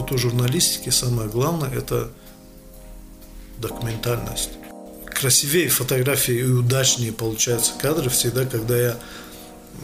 [0.00, 2.10] фотожурналистике самое главное– это
[3.58, 4.50] документальность.
[5.06, 8.96] Красивее фотографии и удачнее получаются кадры всегда, когда я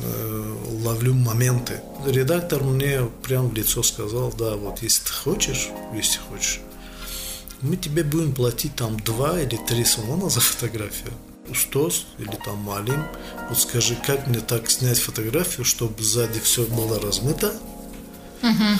[0.03, 1.81] э, ловлю моменты.
[2.07, 6.61] Редактор мне прямо в лицо сказал, да, вот если ты хочешь, если хочешь,
[7.61, 11.13] мы тебе будем платить там два или три салона за фотографию.
[11.49, 13.05] Устос или там малим.
[13.49, 17.53] Вот скажи, как мне так снять фотографию, чтобы сзади все было размыто,
[18.43, 18.79] угу.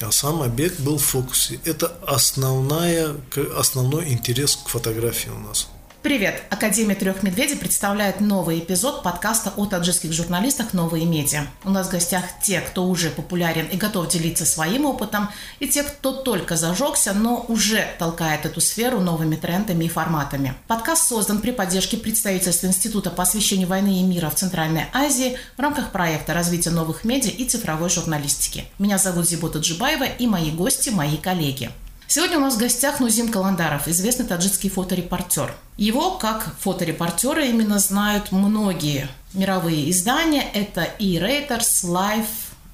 [0.00, 1.60] А сам объект был в фокусе.
[1.64, 3.14] Это основная,
[3.56, 5.68] основной интерес к фотографии у нас.
[6.06, 6.44] Привет!
[6.50, 11.48] Академия трех медведей представляет новый эпизод подкаста о таджикских журналистах «Новые медиа».
[11.64, 15.82] У нас в гостях те, кто уже популярен и готов делиться своим опытом, и те,
[15.82, 20.54] кто только зажегся, но уже толкает эту сферу новыми трендами и форматами.
[20.68, 25.60] Подкаст создан при поддержке представительства Института по освещению войны и мира в Центральной Азии в
[25.60, 28.66] рамках проекта развития новых медиа и цифровой журналистики.
[28.78, 31.72] Меня зовут Зибота Джибаева и мои гости– мои коллеги.
[32.08, 35.52] Сегодня у нас в гостях Нузим Каландаров, известный таджикский фоторепортер.
[35.76, 40.44] Его, как фоторепортера, именно знают многие мировые издания.
[40.54, 42.26] Это и Reuters, Life,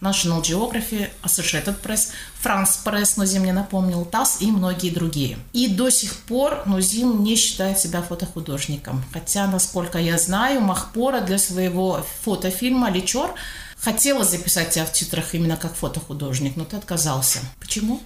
[0.03, 2.11] National Geography, Associated Press,
[2.45, 5.39] France Press, Нузим мне напомнил, ТАСС и многие другие.
[5.55, 9.03] И до сих пор Нузим не считает себя фотохудожником.
[9.15, 13.35] Хотя, насколько я знаю, Махпора для своего фотофильма «Личор»
[13.79, 17.39] хотела записать тебя в титрах именно как фотохудожник, но ты отказался.
[17.59, 18.01] Почему?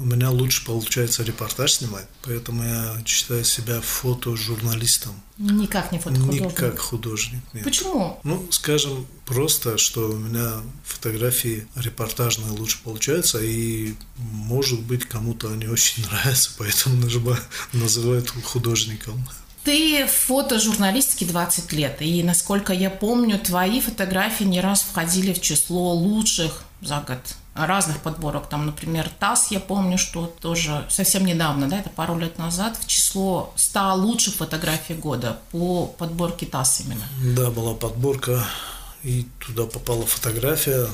[0.00, 5.12] У меня лучше получается репортаж снимать, поэтому я считаю себя фотожурналистом.
[5.36, 6.40] Никак не фотохудожник?
[6.40, 7.64] Не как художник, нет.
[7.64, 8.18] Почему?
[8.24, 15.66] Ну, скажем просто, что у меня фотографии репортажные лучше получаются, и, может быть, кому-то они
[15.66, 16.96] очень нравятся, поэтому
[17.74, 19.28] называют художником.
[19.64, 25.42] Ты в фотожурналистике 20 лет, и, насколько я помню, твои фотографии не раз входили в
[25.42, 27.20] число лучших за год
[27.66, 28.48] разных подборок.
[28.48, 32.86] Там, например, ТАСС, я помню, что тоже совсем недавно, да, это пару лет назад, в
[32.86, 37.04] число 100 лучших фотографий года по подборке ТАСС именно.
[37.34, 38.44] Да, была подборка,
[39.02, 40.86] и туда попала фотография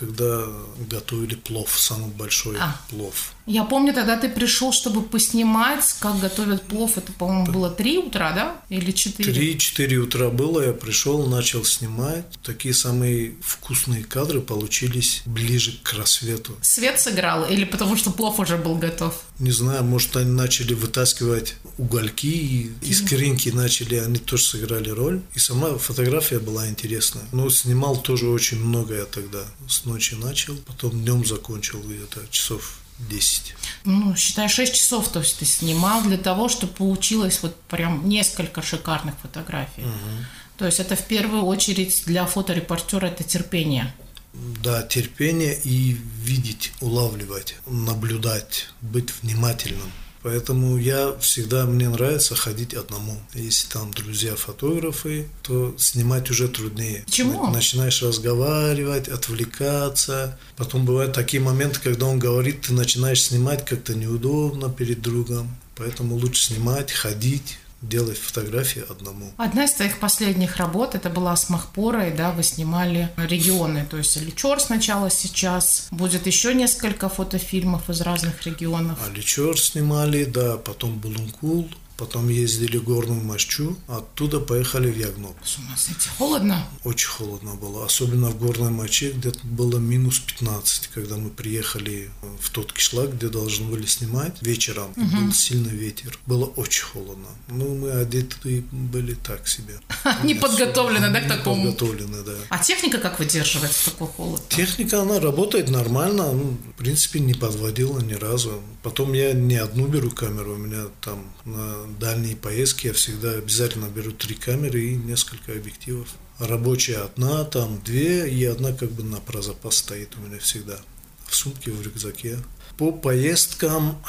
[0.00, 0.46] когда
[0.88, 2.74] готовили плов, самый большой а.
[2.88, 3.34] плов.
[3.44, 6.96] Я помню, тогда ты пришел, чтобы поснимать, как готовят плов.
[6.96, 8.62] Это, по-моему, было 3 утра, да?
[8.70, 9.30] Или 4?
[9.30, 10.64] 3-4 утра было.
[10.64, 12.24] Я пришел, начал снимать.
[12.42, 16.56] Такие самые вкусные кадры получились ближе к рассвету.
[16.62, 19.22] Свет сыграл или потому что плов уже был готов?
[19.40, 25.22] Не знаю, может, они начали вытаскивать угольки и искринки начали, они тоже сыграли роль.
[25.34, 27.24] И сама фотография была интересная.
[27.32, 32.80] Но снимал тоже очень много я тогда с ночи начал, потом днем закончил где-то часов
[33.08, 33.54] 10.
[33.84, 38.60] Ну, считай, 6 часов, то есть ты снимал для того, чтобы получилось вот прям несколько
[38.60, 39.82] шикарных фотографий.
[39.82, 40.26] Угу.
[40.58, 43.94] То есть это в первую очередь для фоторепортера это терпение.
[44.32, 49.90] Да, терпение и видеть, улавливать, наблюдать, быть внимательным.
[50.22, 53.18] Поэтому я всегда, мне нравится ходить одному.
[53.32, 57.04] Если там друзья-фотографы, то снимать уже труднее.
[57.06, 57.46] Почему?
[57.46, 60.38] Начинаешь разговаривать, отвлекаться.
[60.56, 65.56] Потом бывают такие моменты, когда он говорит, ты начинаешь снимать как-то неудобно перед другом.
[65.74, 69.32] Поэтому лучше снимать, ходить, делать фотографии одному.
[69.36, 74.16] Одна из твоих последних работ, это была с Махпорой, да, вы снимали регионы, то есть
[74.16, 78.98] Личор сначала сейчас, будет еще несколько фотофильмов из разных регионов.
[79.06, 81.68] А Личор снимали, да, потом Булункул,
[82.00, 85.36] Потом ездили в Горную Мощу, оттуда поехали в Ягноб.
[85.44, 86.08] С ума сойти.
[86.16, 86.66] Холодно?
[86.82, 87.84] Очень холодно было.
[87.84, 92.08] Особенно в Горной Моче, где было минус 15, когда мы приехали
[92.40, 94.92] в тот кишлак, где должны были снимать вечером.
[94.96, 95.26] Угу.
[95.26, 96.18] Был сильный ветер.
[96.24, 97.28] Было очень холодно.
[97.48, 99.74] Ну, мы одеты были так себе.
[100.24, 101.64] Не подготовлены, да, к такому?
[101.64, 102.32] подготовлены, да.
[102.48, 104.40] А техника как выдерживает такой холод?
[104.48, 106.32] Техника, она работает нормально.
[106.32, 108.62] Ну, в принципе, не подводила ни разу.
[108.82, 113.86] Потом я не одну беру камеру, у меня там на дальние поездки я всегда обязательно
[113.86, 116.08] беру три камеры и несколько объективов.
[116.38, 120.78] Рабочая одна, там две, и одна как бы на про запас стоит у меня всегда.
[121.26, 122.38] В сумке, в рюкзаке.
[122.78, 124.02] По поездкам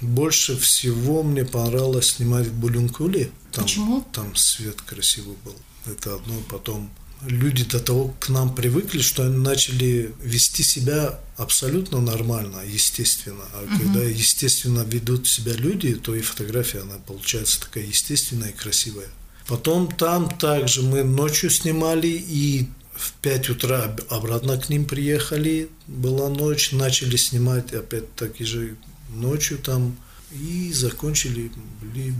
[0.00, 3.30] больше всего мне понравилось снимать в Булюнкуле.
[3.52, 4.06] Там, Почему?
[4.12, 5.56] Там свет красивый был.
[5.86, 6.34] Это одно.
[6.48, 6.90] Потом
[7.26, 13.44] люди до того к нам привыкли, что они начали вести себя абсолютно нормально, естественно.
[13.54, 13.78] А угу.
[13.78, 19.08] когда естественно ведут себя люди, то и фотография, она получается такая естественная и красивая.
[19.46, 26.28] Потом там также мы ночью снимали и в 5 утра обратно к ним приехали, была
[26.28, 28.76] ночь, начали снимать опять таки же
[29.08, 29.96] ночью там
[30.32, 31.50] и закончили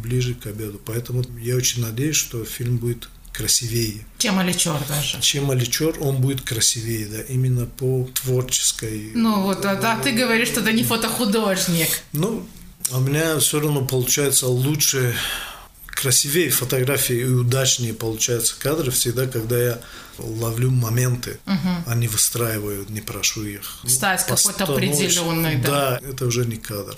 [0.03, 0.81] ближе к обеду.
[0.85, 4.05] Поэтому я очень надеюсь, что фильм будет красивее.
[4.19, 5.21] Чем Аличер даже.
[5.21, 9.13] Чем Аличер, он будет красивее, да, именно по творческой.
[9.15, 11.89] Ну вот, а, а ты говоришь, что ты не фотохудожник.
[12.13, 12.47] Ну,
[12.91, 15.15] а у меня все равно получается лучше,
[15.87, 19.81] красивее фотографии и удачнее получаются кадры всегда, когда я
[20.19, 21.69] ловлю моменты, угу.
[21.87, 23.81] а не выстраиваю, не прошу их.
[23.87, 26.01] Стать какой-то определенный, да.
[26.01, 26.97] Да, это уже не кадр.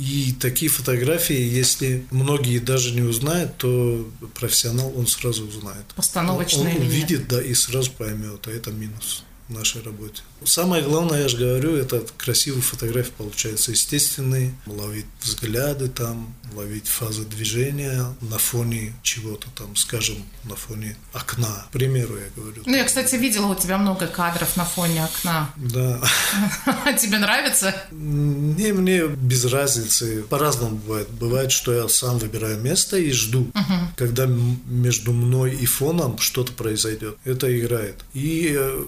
[0.00, 5.84] И такие фотографии, если многие даже не узнают, то профессионал он сразу узнает.
[5.94, 10.22] Постановочные Он, он увидит, да, и сразу поймет, а это минус в нашей работе.
[10.44, 17.24] Самое главное, я же говорю, это красивые фотографии получаются естественные, ловить взгляды там, ловить фазы
[17.24, 22.62] движения на фоне чего-то там, скажем, на фоне окна, к примеру, я говорю.
[22.64, 25.50] Ну, я, кстати, видела у тебя много кадров на фоне окна.
[25.56, 26.00] Да.
[26.98, 27.74] Тебе нравится?
[27.90, 30.22] Не, мне без разницы.
[30.28, 31.08] По-разному бывает.
[31.10, 33.50] Бывает, что я сам выбираю место и жду,
[33.96, 37.16] когда между мной и фоном что-то произойдет.
[37.24, 37.96] Это играет.
[38.14, 38.84] И э,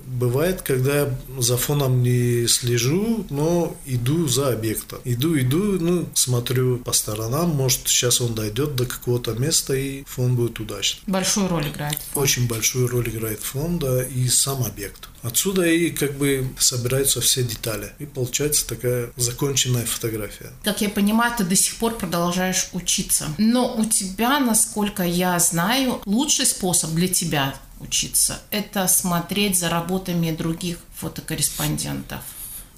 [0.53, 1.09] бывает, когда
[1.39, 5.01] за фоном не слежу, но иду за объектом.
[5.05, 10.37] Иду, иду, ну, смотрю по сторонам, может, сейчас он дойдет до какого-то места, и фон
[10.37, 11.03] будет удачный.
[11.07, 12.23] Большую роль играет фон.
[12.23, 15.09] Очень большую роль играет фон, да, и сам объект.
[15.23, 17.93] Отсюда и как бы собираются все детали.
[18.01, 20.51] И получается такая законченная фотография.
[20.65, 23.29] Как я понимаю, ты до сих пор продолжаешь учиться.
[23.39, 30.31] Но у тебя, насколько я знаю, лучший способ для тебя учиться– это смотреть за работами
[30.31, 32.21] других фотокорреспондентов.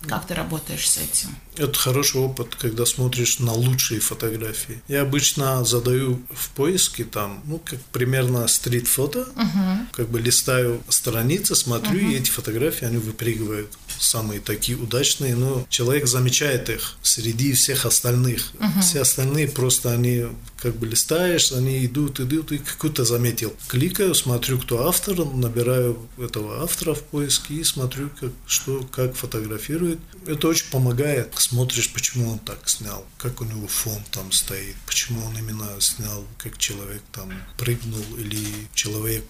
[0.08, 1.36] Как ты работаешь с этим?
[1.56, 4.82] Это хороший опыт, когда смотришь на лучшие фотографии.
[4.88, 9.86] Я обычно задаю в поиске там, ну, как примерно стрит-фото, uh-huh.
[9.92, 12.12] как бы листаю страницы, смотрю, uh-huh.
[12.12, 13.70] и эти фотографии, они выпрыгивают.
[13.98, 18.52] Самые такие удачные, но человек замечает их среди всех остальных.
[18.58, 18.80] Uh-huh.
[18.80, 20.26] Все остальные просто они
[20.64, 23.52] как бы листаешь, они идут, идут, и какую-то заметил.
[23.68, 29.98] Кликаю, смотрю, кто автор, набираю этого автора в поиске и смотрю, как, что, как фотографирует.
[30.26, 31.34] Это очень помогает.
[31.48, 36.24] Смотришь, почему он так снял, как у него фон там стоит, почему он именно снял,
[36.38, 38.42] как человек там прыгнул, или
[38.72, 39.24] человек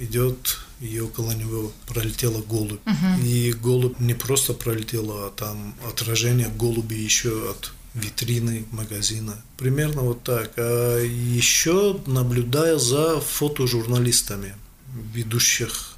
[0.00, 2.80] идет, и около него пролетела голубь.
[2.84, 3.24] Uh-huh.
[3.24, 9.40] И голубь не просто пролетела, а там отражение голуби еще от витрины магазина.
[9.56, 10.54] Примерно вот так.
[10.56, 14.56] А еще наблюдая за фотожурналистами,
[15.14, 15.91] ведущих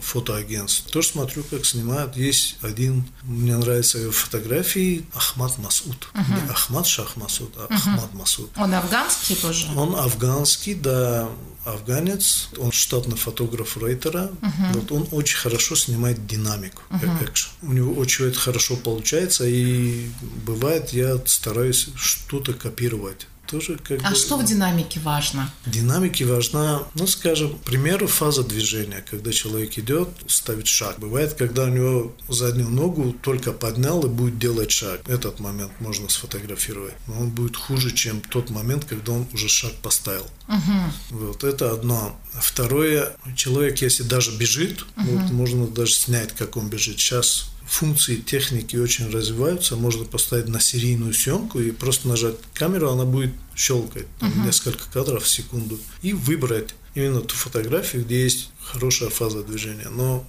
[0.00, 0.90] фотоагентств.
[0.90, 2.16] Тоже смотрю, как снимают.
[2.16, 6.08] Есть один, мне нравится фотографии, Ахмад Масуд.
[6.14, 6.42] Uh-huh.
[6.44, 7.74] Не Ахмад Шах Масуд, а uh-huh.
[7.74, 8.50] Ахмад Масуд.
[8.56, 9.68] Он афганский тоже?
[9.76, 11.28] Он афганский, да
[11.64, 14.30] афганец, он штатный фотограф Рейтера.
[14.40, 14.72] Uh-huh.
[14.74, 17.24] Вот он очень хорошо снимает динамику, uh-huh.
[17.24, 17.50] экшен.
[17.62, 20.08] У него очень это хорошо получается, и
[20.44, 24.16] бывает, я стараюсь что-то копировать тоже как А бы...
[24.16, 25.50] что в динамике важно?
[25.64, 30.98] В динамике важна, ну, скажем, к примеру, фаза движения, когда человек идет, ставит шаг.
[30.98, 35.00] Бывает, когда у него заднюю ногу только поднял и будет делать шаг.
[35.08, 36.94] Этот момент можно сфотографировать.
[37.06, 40.26] Но он будет хуже, чем тот момент, когда он уже шаг поставил.
[40.48, 41.18] Угу.
[41.22, 42.18] Вот это одно.
[42.32, 45.06] Второе, человек, если даже бежит, угу.
[45.10, 46.98] вот можно даже снять, как он бежит.
[46.98, 53.04] Сейчас функции техники очень развиваются, можно поставить на серийную съемку и просто нажать камеру, она
[53.04, 54.46] будет щелкать там, uh-huh.
[54.46, 59.88] несколько кадров в секунду и выбрать именно ту фотографию, где есть хорошая фаза движения.
[59.90, 60.26] Но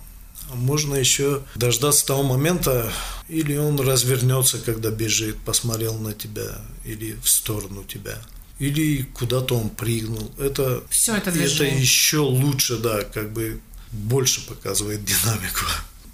[0.54, 2.92] можно еще дождаться того момента,
[3.28, 8.21] или он развернется, когда бежит, посмотрел на тебя, или в сторону тебя
[8.59, 10.31] или куда-то он прыгнул.
[10.40, 13.59] Это, Все это, это еще лучше, да, как бы
[13.92, 15.62] больше показывает динамику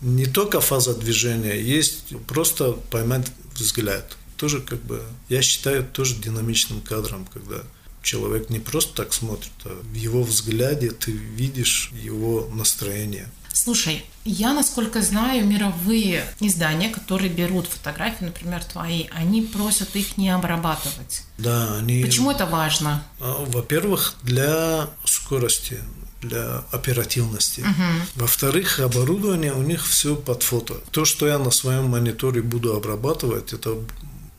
[0.04, 4.18] не только фаза движения, есть просто поймать взгляд.
[4.38, 7.64] Тоже как бы, я считаю, тоже динамичным кадром, когда
[8.02, 13.30] человек не просто так смотрит, а в его взгляде ты видишь его настроение.
[13.54, 20.32] Слушай, я, насколько знаю, мировые издания, которые берут фотографии, например, твои, они просят их не
[20.32, 21.22] обрабатывать.
[21.38, 22.04] Да, они...
[22.04, 23.06] Почему это важно?
[23.20, 25.80] А, во-первых, для скорости
[26.24, 27.62] для оперативности.
[27.62, 28.02] Uh-huh.
[28.16, 30.76] Во-вторых, оборудование у них все под фото.
[30.92, 33.78] То, что я на своем мониторе буду обрабатывать, это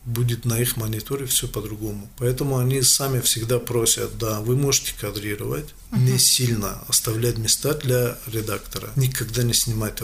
[0.04, 2.08] будет на их мониторе все по-другому.
[2.18, 5.98] Поэтому они сами всегда просят, да, вы можете кадрировать, uh-huh.
[5.98, 8.90] не сильно оставлять места для редактора.
[8.96, 9.52] Никогда не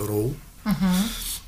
[0.00, 0.34] RAW.
[0.64, 0.74] Uh-huh.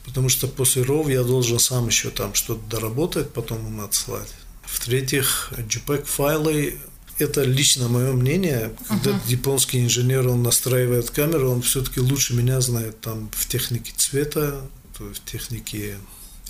[0.05, 4.29] Потому что после RAW я должен сам еще там что-то доработать, потом им отсылать.
[4.65, 6.79] В-третьих, JPEG-файлы
[7.23, 8.73] это лично мое мнение.
[8.88, 9.21] Когда uh-huh.
[9.26, 14.61] японский инженер, он настраивает камеру, он все-таки лучше меня знает там в технике цвета,
[14.99, 15.97] в технике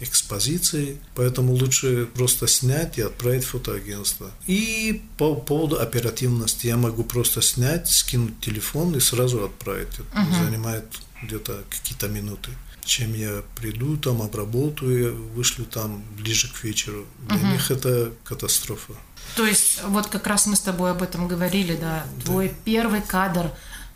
[0.00, 4.30] экспозиции, поэтому лучше просто снять и отправить в фотоагентство.
[4.46, 9.94] И по поводу оперативности я могу просто снять, скинуть телефон и сразу отправить.
[9.94, 10.44] Это uh-huh.
[10.44, 10.84] занимает
[11.22, 12.50] где-то какие-то минуты
[12.84, 17.06] чем я приду, там обработаю, вышлю там ближе к вечеру.
[17.28, 17.46] Для угу.
[17.46, 18.94] них это катастрофа.
[19.36, 22.24] То есть, вот как раз мы с тобой об этом говорили, да, да.
[22.24, 23.52] твой первый кадр,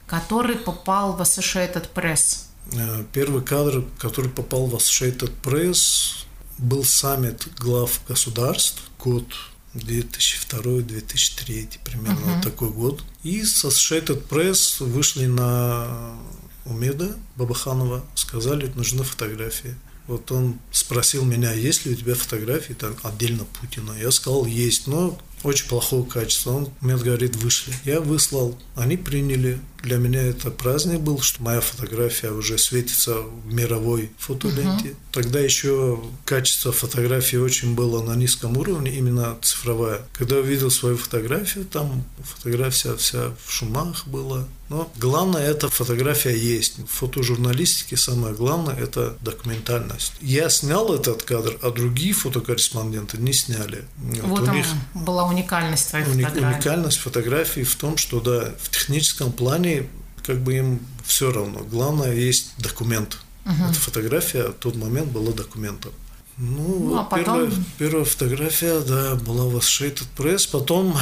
[0.07, 2.47] который попал в Associated Press.
[2.73, 6.25] Э, первый кадр, который попал в Associated Press,
[6.59, 9.27] был саммит глав государств, год
[9.75, 12.43] 2002-2003, примерно uh-huh.
[12.43, 13.05] такой год.
[13.23, 16.17] И с Associated Press вышли на
[16.65, 19.77] Умеда Бабаханова, сказали, нужны фотографии.
[20.07, 23.93] Вот он спросил меня, есть ли у тебя фотографии там отдельно Путина.
[23.93, 26.53] Я сказал, есть, но очень плохого качества.
[26.53, 27.73] Он мне говорит, вышли.
[27.85, 29.61] Я выслал, они приняли.
[29.83, 34.91] Для меня это праздник был, что моя фотография уже светится в мировой фотоленте.
[34.91, 34.97] Угу.
[35.13, 40.03] Тогда еще качество фотографии очень было на низком уровне, именно цифровая.
[40.13, 44.47] Когда увидел свою фотографию, там фотография вся в шумах была.
[44.69, 46.79] Но главное, эта фотография есть.
[46.79, 50.13] В фотожурналистике самое главное– это документальность.
[50.21, 53.85] Я снял этот кадр, а другие фотокорреспонденты не сняли.
[53.97, 56.57] Вот, вот у них была уникальность твоей уни- фотографии.
[56.57, 59.89] Уникальность фотографии в том, что да, в техническом плане
[60.25, 61.61] как бы им все равно.
[61.61, 63.19] Главное, есть документ.
[63.45, 63.71] Угу.
[63.71, 65.93] Эта фотография в тот момент была документом.
[66.37, 67.25] Ну, ну а потом...
[67.25, 70.49] первая, первая фотография, да, была в Associated Press.
[70.51, 70.99] Потом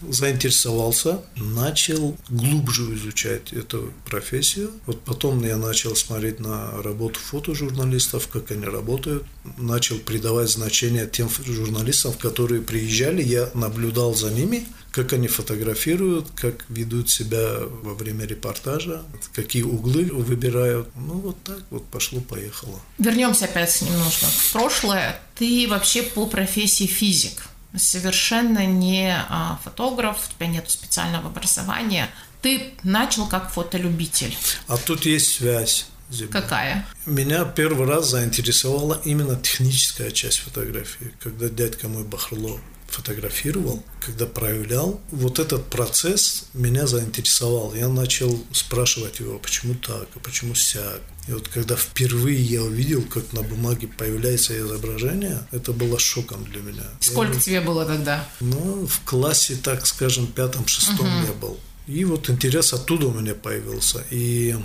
[0.00, 4.70] заинтересовался, начал глубже изучать эту профессию.
[4.86, 9.24] Вот потом я начал смотреть на работу фотожурналистов, как они работают.
[9.56, 13.22] Начал придавать значение тем журналистам, которые приезжали.
[13.22, 19.02] Я наблюдал за ними, как они фотографируют, как ведут себя во время репортажа,
[19.32, 20.88] какие углы выбирают.
[20.96, 22.80] Ну, вот так вот пошло-поехало.
[22.98, 25.20] Вернемся опять немножко в прошлое.
[25.36, 32.08] Ты вообще по профессии физик совершенно не а, фотограф, у тебя нет специального образования.
[32.42, 34.36] Ты начал как фотолюбитель.
[34.68, 35.86] А тут есть связь.
[36.10, 36.30] Зима.
[36.32, 36.86] Какая?
[37.04, 45.00] Меня первый раз заинтересовала именно техническая часть фотографии, когда дядька мой Бахрло фотографировал, когда проявлял,
[45.10, 47.74] вот этот процесс меня заинтересовал.
[47.74, 51.00] Я начал спрашивать его, почему так, а почему сяк.
[51.28, 56.62] И вот когда впервые я увидел, как на бумаге появляется изображение, это было шоком для
[56.62, 56.84] меня.
[57.00, 58.26] Сколько я, тебе было тогда?
[58.40, 61.26] Ну, в классе, так скажем, пятом-шестом угу.
[61.26, 61.60] я был.
[61.86, 64.02] И вот интерес оттуда у меня появился.
[64.10, 64.56] И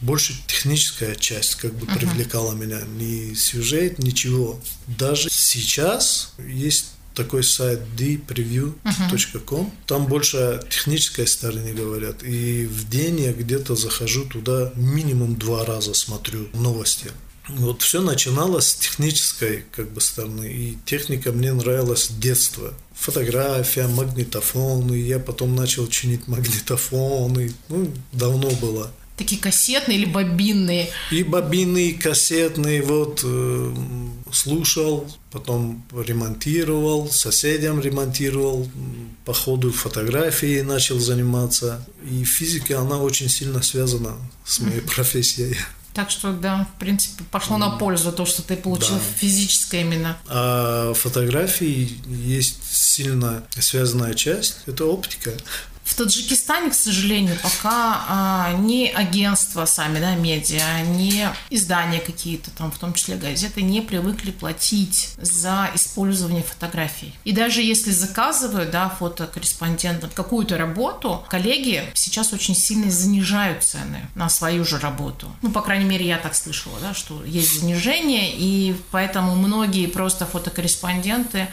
[0.00, 1.98] больше техническая часть как бы uh-huh.
[1.98, 4.60] привлекала меня, не сюжет, ничего.
[4.86, 9.72] Даже сейчас есть такой сайт dpreview.com.
[9.86, 12.22] Там больше о технической стороне говорят.
[12.22, 17.10] И в день я где-то захожу туда минимум два раза смотрю новости.
[17.48, 20.52] Вот все начиналось с технической как бы стороны.
[20.52, 22.74] И техника мне нравилась с детства.
[22.94, 24.94] Фотография, магнитофоны.
[24.94, 27.52] Я потом начал чинить магнитофоны.
[27.68, 28.90] Ну, давно было.
[29.16, 30.90] Такие кассетные или бобинные?
[31.10, 32.82] И бобинные, и кассетные.
[32.82, 33.74] Вот э,
[34.30, 38.68] слушал, потом ремонтировал, соседям ремонтировал,
[39.24, 41.84] по ходу фотографией начал заниматься.
[42.10, 45.56] И физика, она очень сильно связана с моей профессией.
[45.96, 49.02] Так что, да, в принципе, пошло на пользу то, что ты получил да.
[49.18, 50.18] физическое именно.
[50.28, 55.32] А фотографии есть сильно связанная часть, это оптика.
[55.86, 62.72] В Таджикистане, к сожалению, пока а, ни агентства сами, да, медиа, ни издания какие-то, там,
[62.72, 67.14] в том числе газеты, не привыкли платить за использование фотографий.
[67.22, 74.28] И даже если заказывают, да, фотокорреспондентам какую-то работу, коллеги сейчас очень сильно занижают цены на
[74.28, 75.30] свою же работу.
[75.40, 80.26] Ну, по крайней мере, я так слышала, да, что есть занижение, и поэтому многие просто
[80.26, 81.46] фотокорреспонденты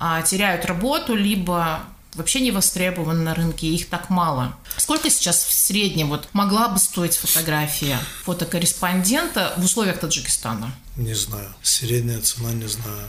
[0.00, 1.82] а, теряют работу, либо
[2.14, 4.56] вообще не востребованы на рынке, их так мало.
[4.76, 10.74] Сколько сейчас в среднем вот могла бы стоить фотография фотокорреспондента в условиях Таджикистана?
[10.96, 11.54] Не знаю.
[11.62, 13.08] Средняя цена не знаю.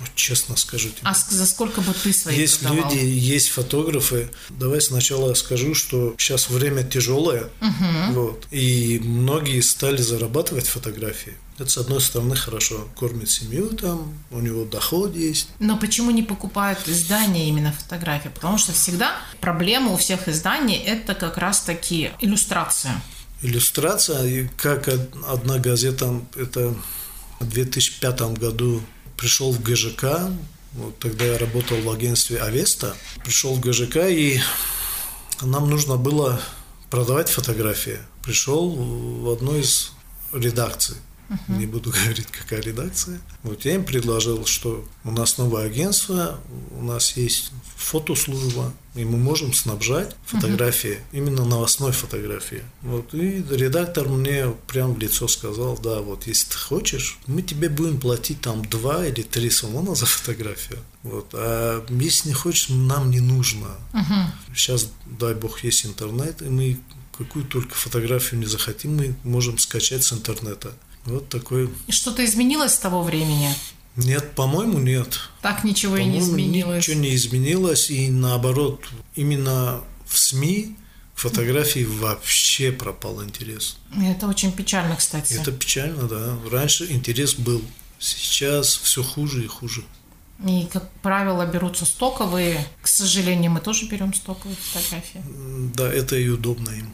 [0.00, 1.02] Вот честно скажу тебе.
[1.04, 2.90] А за сколько бы ты свои Есть продавал?
[2.90, 4.28] люди, есть фотографы.
[4.50, 8.12] Давай сначала скажу, что сейчас время тяжелое, угу.
[8.12, 11.34] вот, и многие стали зарабатывать фотографии.
[11.58, 12.88] Это, с одной стороны, хорошо.
[12.96, 15.48] Кормит семью там, у него доход есть.
[15.60, 18.28] Но почему не покупают издания именно фотографии?
[18.28, 23.00] Потому что всегда проблема у всех изданий– это как раз-таки иллюстрация.
[23.42, 24.88] Иллюстрация, как
[25.28, 26.74] одна газета, это
[27.38, 28.82] в 2005 году
[29.16, 30.30] пришел в ГЖК,
[30.72, 34.40] вот тогда я работал в агентстве Авеста, пришел в ГЖК, и
[35.40, 36.40] нам нужно было
[36.90, 37.98] продавать фотографии.
[38.24, 39.92] Пришел в одну из
[40.32, 40.96] редакций.
[41.28, 41.58] Uh-huh.
[41.58, 43.20] Не буду говорить, какая редакция.
[43.42, 46.40] Вот я им предложил, что у нас новое агентство,
[46.72, 51.16] у нас есть фотослужба, и мы можем снабжать фотографии, uh-huh.
[51.16, 52.62] именно новостной фотографии.
[52.82, 57.68] Вот, и редактор мне прям в лицо сказал, да, вот если ты хочешь, мы тебе
[57.68, 60.78] будем платить там два или три сумона за фотографию.
[61.02, 63.68] Вот, а если не хочешь, нам не нужно.
[63.92, 64.26] Uh-huh.
[64.54, 66.78] Сейчас, дай бог, есть интернет, и мы
[67.16, 70.72] какую только фотографию не захотим, мы можем скачать с интернета.
[71.06, 71.70] Вот такой.
[71.86, 73.54] И что-то изменилось с того времени?
[73.96, 75.20] Нет, по-моему, нет.
[75.42, 76.78] Так ничего и не изменилось.
[76.78, 80.76] Ничего не изменилось, и наоборот, именно в СМИ
[81.14, 83.76] к фотографии вообще пропал интерес.
[83.96, 85.34] Это очень печально, кстати.
[85.34, 86.36] Это печально, да.
[86.50, 87.62] Раньше интерес был,
[88.00, 89.84] сейчас все хуже и хуже.
[90.44, 92.66] И, как правило, берутся стоковые.
[92.82, 95.22] К сожалению, мы тоже берем стоковые фотографии.
[95.74, 96.92] Да, это и удобно им.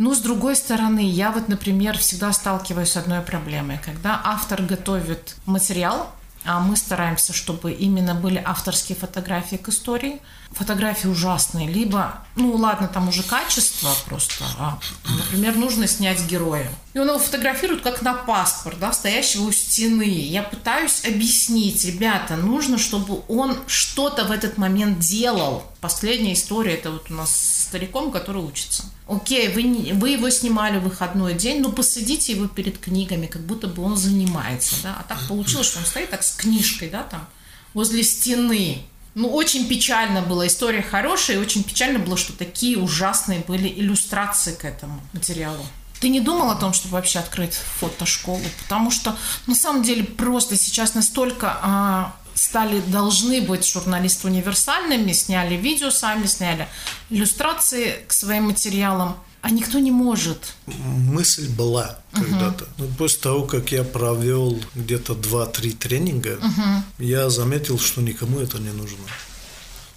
[0.00, 3.78] Ну, с другой стороны, я вот, например, всегда сталкиваюсь с одной проблемой.
[3.84, 6.10] Когда автор готовит материал,
[6.42, 10.22] а мы стараемся, чтобы именно были авторские фотографии к истории.
[10.52, 11.68] Фотографии ужасные.
[11.68, 14.42] Либо, ну ладно, там уже качество просто.
[14.58, 16.70] А, например, нужно снять героя.
[16.94, 20.08] И он его фотографирует как на паспорт, да, стоящего у стены.
[20.08, 25.69] Я пытаюсь объяснить, ребята, нужно, чтобы он что-то в этот момент делал.
[25.80, 28.84] Последняя история, это вот у нас с стариком, который учится.
[29.08, 33.66] Окей, вы, вы его снимали в выходной день, но посадите его перед книгами, как будто
[33.66, 34.96] бы он занимается, да.
[35.00, 37.26] А так получилось, что он стоит так с книжкой, да, там,
[37.72, 38.82] возле стены.
[39.14, 40.46] Ну, очень печально было.
[40.46, 45.64] История хорошая, и очень печально было, что такие ужасные были иллюстрации к этому материалу.
[46.00, 48.40] Ты не думал о том, чтобы вообще открыть фотошколу?
[48.62, 55.56] Потому что на самом деле просто сейчас настолько а, стали, должны быть журналисты универсальными, сняли
[55.56, 56.68] видео сами, сняли
[57.10, 60.54] иллюстрации к своим материалам, а никто не может.
[60.66, 62.64] Мысль была когда-то.
[62.64, 62.68] Uh-huh.
[62.78, 66.82] Но после того, как я провел где-то 2-3 тренинга, uh-huh.
[66.98, 69.04] я заметил, что никому это не нужно.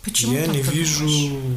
[0.04, 1.54] Почему я не вижу думаешь?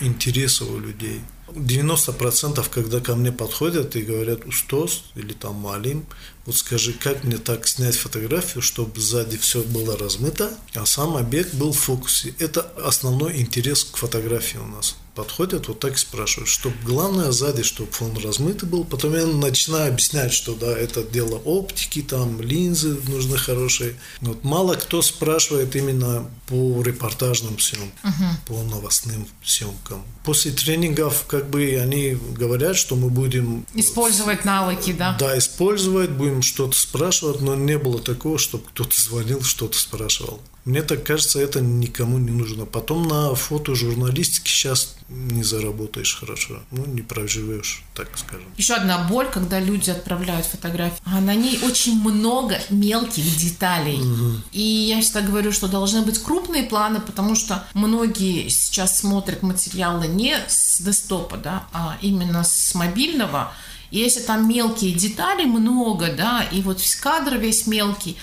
[0.00, 1.20] интереса у людей.
[1.48, 6.06] 90% когда ко мне подходят и говорят «Устос» или там «Малим»,
[6.48, 11.52] вот скажи, как мне так снять фотографию, чтобы сзади все было размыто, а сам объект
[11.52, 12.34] был в фокусе.
[12.38, 17.64] Это основной интерес к фотографии у нас подходят, вот так и спрашивают, чтобы главное сзади,
[17.64, 18.84] чтобы фон размытый был.
[18.84, 23.96] Потом я начинаю объяснять, что да, это дело оптики, там линзы нужны хорошие.
[24.20, 28.46] Вот мало кто спрашивает именно по репортажным съемкам, uh-huh.
[28.46, 30.04] по новостным съемкам.
[30.22, 33.66] После тренингов как бы они говорят, что мы будем...
[33.74, 35.16] Использовать навыки, да?
[35.18, 40.40] Да, использовать, будем что-то спрашивать, но не было такого, чтобы кто-то звонил, что-то спрашивал.
[40.68, 42.66] Мне так кажется, это никому не нужно.
[42.66, 48.46] Потом на фотожурналистике сейчас не заработаешь хорошо, ну, не проживешь, так скажем.
[48.58, 53.98] Еще одна боль, когда люди отправляют фотографии, а на ней очень много мелких деталей.
[53.98, 54.42] Угу.
[54.52, 60.06] И я всегда говорю, что должны быть крупные планы, потому что многие сейчас смотрят материалы
[60.06, 63.54] не с десктопа, да, а именно с мобильного.
[63.90, 68.16] И если там мелкие детали много, да, и вот кадр весь мелкий,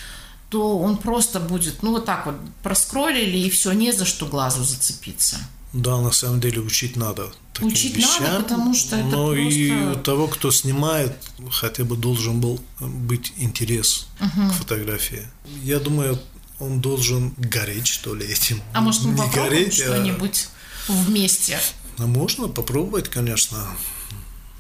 [0.50, 4.64] то он просто будет, ну, вот так вот проскроллили, и все, не за что глазу
[4.64, 5.38] зацепиться.
[5.74, 7.34] Да, на самом деле учить надо.
[7.54, 9.60] Таким учить вещам, надо, потому что это Но просто...
[9.60, 11.18] и у того, кто снимает,
[11.52, 14.50] хотя бы должен был быть интерес угу.
[14.50, 15.28] к фотографии.
[15.64, 16.18] Я думаю,
[16.60, 18.62] он должен гореть, что ли, этим.
[18.74, 20.48] А может, мы Не гореть, а что-нибудь
[20.88, 20.92] а...
[20.94, 21.60] вместе?
[21.98, 23.58] А можно попробовать, конечно.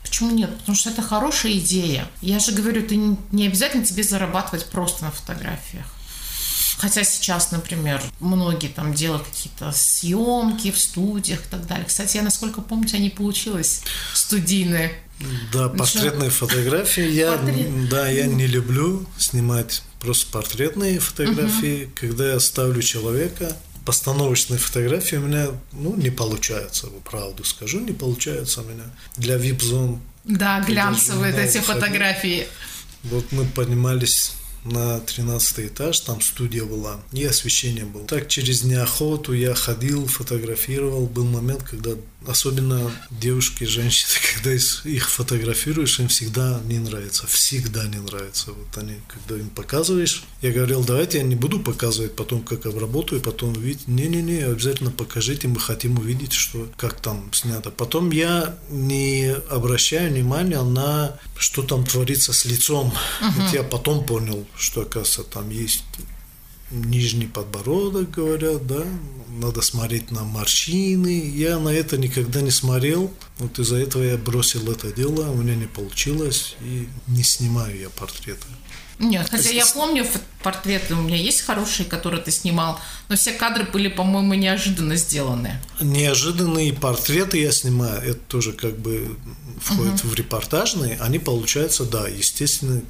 [0.05, 0.55] Почему нет?
[0.59, 2.07] Потому что это хорошая идея.
[2.21, 5.85] Я же говорю, ты не обязательно тебе зарабатывать просто на фотографиях.
[6.77, 11.85] Хотя сейчас, например, многие там делают какие-то съемки в студиях и так далее.
[11.85, 13.81] Кстати, я, насколько помню, у тебя не получилось
[14.13, 14.93] студийные.
[15.51, 16.37] Да, портретные Еще...
[16.37, 17.09] фотографии.
[17.09, 17.89] Я, Портрет...
[17.89, 21.85] Да, я не люблю снимать просто портретные фотографии.
[21.85, 21.91] Угу.
[21.95, 28.61] Когда я ставлю человека, постановочные фотографии у меня ну, не получается, правду скажу, не получается
[28.61, 28.83] у меня.
[29.17, 30.01] Для вип-зон.
[30.23, 32.47] Да, глянцевые эти фотографии.
[33.03, 34.33] Вот мы поднимались
[34.65, 38.05] на 13 этаж, там студия была, и освещение было.
[38.07, 41.05] Так через неохоту я ходил, фотографировал.
[41.05, 41.91] Был момент, когда
[42.27, 48.51] особенно девушки, женщины, когда их фотографируешь, им всегда не нравится, всегда не нравится.
[48.51, 53.21] Вот они, когда им показываешь, я говорил, давайте я не буду показывать потом, как обработаю,
[53.21, 53.87] потом увидеть.
[53.87, 57.71] Не-не-не, обязательно покажите, мы хотим увидеть, что, как там снято.
[57.71, 62.93] Потом я не обращаю внимания на, что там творится с лицом.
[63.21, 63.31] Uh-huh.
[63.37, 65.83] Вот я потом понял, что, оказывается, там есть
[66.71, 68.83] нижний подбородок, говорят, да,
[69.29, 71.29] надо смотреть на морщины.
[71.29, 73.13] Я на это никогда не смотрел.
[73.37, 77.89] Вот из-за этого я бросил это дело, у меня не получилось, и не снимаю я
[77.89, 78.47] портреты.
[78.97, 80.07] Нет, хотя я помню
[80.41, 85.59] портреты у меня есть хорошие, которые ты снимал, но все кадры были, по-моему, неожиданно сделаны.
[85.81, 89.17] Неожиданные портреты я снимаю, это тоже как бы
[89.61, 90.09] входит угу.
[90.09, 92.81] в репортажные, они получаются, да, естественно,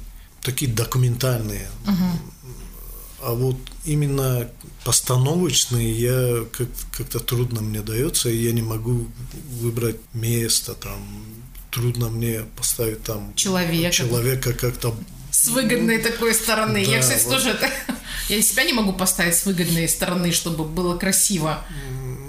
[0.46, 1.68] такие документальные.
[1.86, 2.08] Угу.
[3.22, 4.48] А вот именно
[4.84, 9.08] постановочные я как- как-то трудно мне дается, и я не могу
[9.60, 11.00] выбрать место там,
[11.72, 14.94] трудно мне поставить там человека, человека как-то
[15.32, 16.84] с выгодной такой стороны.
[16.84, 17.34] Да, я, кстати, вот.
[17.34, 17.68] тоже это...
[18.28, 21.64] Я себя не могу поставить с выгодной стороны, чтобы было красиво.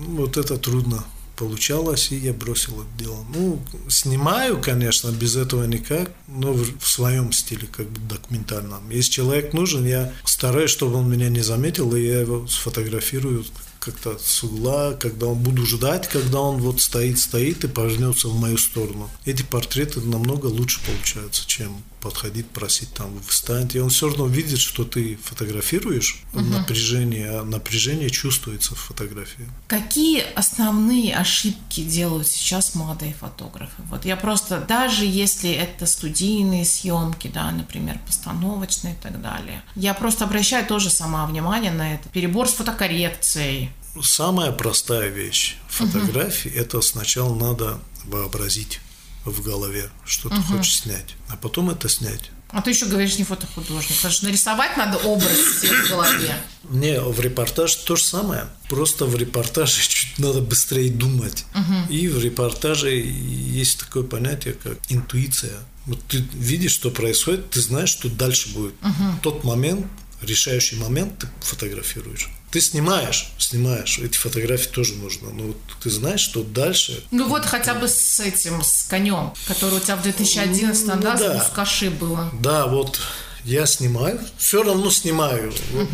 [0.07, 1.03] Вот это трудно
[1.37, 3.25] получалось, и я бросил это дело.
[3.33, 8.89] Ну, снимаю, конечно, без этого никак, но в, в своем стиле, как бы документальном.
[8.89, 13.45] Если человек нужен, я стараюсь, чтобы он меня не заметил, и я его сфотографирую
[13.87, 18.39] как-то с угла, когда он буду ждать, когда он вот стоит, стоит и повернется в
[18.39, 19.09] мою сторону.
[19.25, 23.75] Эти портреты намного лучше получаются, чем подходить, просить там встать.
[23.75, 26.41] И он все равно видит, что ты фотографируешь, угу.
[26.41, 29.47] напряжение, а напряжение чувствуется в фотографии.
[29.67, 33.81] Какие основные ошибки делают сейчас молодые фотографы?
[33.89, 39.93] Вот я просто, даже если это студийные съемки, да, например, постановочные и так далее, я
[39.93, 42.09] просто обращаю тоже сама внимание на это.
[42.09, 43.71] Перебор с фотокоррекцией,
[44.01, 46.57] самая простая вещь фотографии угу.
[46.57, 48.79] это сначала надо вообразить
[49.25, 50.57] в голове, что ты угу.
[50.57, 52.31] хочешь снять, а потом это снять.
[52.49, 56.35] А ты еще говоришь не фотохудожник, потому что нарисовать надо образ в голове.
[56.69, 58.45] Не, в репортаже то же самое.
[58.69, 61.45] Просто в репортаже чуть надо быстрее думать.
[61.53, 61.93] Угу.
[61.93, 65.57] И в репортаже есть такое понятие, как интуиция.
[65.85, 68.75] Вот ты видишь, что происходит, ты знаешь, что дальше будет.
[68.81, 69.19] Угу.
[69.23, 69.85] Тот момент,
[70.21, 72.29] решающий момент ты фотографируешь.
[72.51, 77.03] Ты снимаешь, снимаешь, эти фотографии тоже нужно, но вот ты знаешь, что дальше...
[77.11, 81.17] Ну вот хотя бы с этим, с конем, который у тебя в 2011 ну, да,
[81.17, 81.39] да.
[81.39, 82.31] с Бускаши было.
[82.39, 82.99] Да, вот
[83.43, 85.53] я снимаю, все равно снимаю.
[85.73, 85.89] Вот,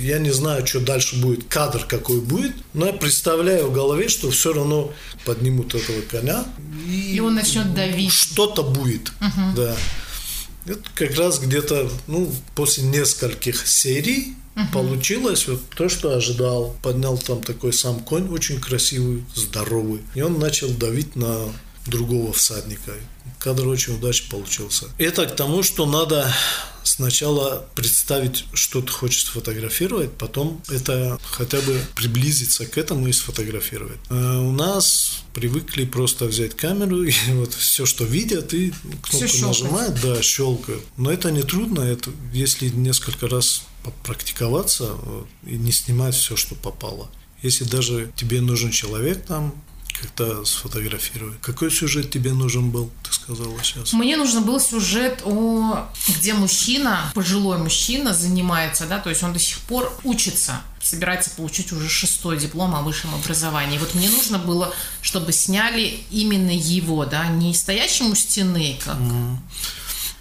[0.00, 4.30] Я не знаю, что дальше будет, кадр какой будет, но я представляю в голове, что
[4.30, 4.92] все равно
[5.24, 6.44] поднимут этого коня.
[6.86, 8.12] И, и он начнет давить.
[8.12, 9.56] Что-то будет, угу.
[9.56, 9.76] да.
[10.66, 14.68] Это как раз где-то, ну, после нескольких серий Угу.
[14.72, 16.74] Получилось вот то, что ожидал.
[16.82, 20.00] Поднял там такой сам конь, очень красивый, здоровый.
[20.14, 21.40] И он начал давить на
[21.84, 22.92] другого всадника.
[23.38, 24.86] Кадр очень удачно получился.
[24.98, 26.32] Это к тому, что надо
[26.96, 33.98] сначала представить, что ты хочешь сфотографировать, потом это хотя бы приблизиться к этому и сфотографировать.
[34.08, 40.00] А у нас привыкли просто взять камеру и вот все, что видят, и кнопку нажимают,
[40.00, 40.82] да, щелкают.
[40.96, 44.96] Но это не трудно, это если несколько раз попрактиковаться
[45.46, 47.10] и не снимать все, что попало.
[47.42, 49.54] Если даже тебе нужен человек там,
[50.00, 51.40] как-то сфотографировать.
[51.40, 53.92] Какой сюжет тебе нужен был, ты сказала сейчас?
[53.92, 59.38] Мне нужен был сюжет, о, где мужчина, пожилой мужчина занимается, да, то есть он до
[59.38, 63.78] сих пор учится, собирается получить уже шестой диплом о высшем образовании.
[63.78, 68.96] Вот мне нужно было, чтобы сняли именно его, да, не стоящему стены, как...
[68.96, 69.36] Mm.